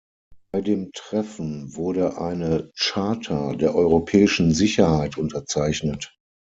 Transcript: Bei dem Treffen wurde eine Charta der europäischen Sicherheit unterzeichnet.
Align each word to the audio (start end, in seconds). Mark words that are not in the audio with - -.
Bei 0.51 0.61
dem 0.61 0.89
Treffen 0.95 1.75
wurde 1.75 2.17
eine 2.19 2.71
Charta 2.75 3.53
der 3.53 3.75
europäischen 3.75 4.51
Sicherheit 4.51 5.15
unterzeichnet. 5.19 6.17